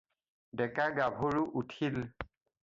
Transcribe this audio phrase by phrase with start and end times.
[0.61, 2.01] ডেকা-গাভৰু উঠিল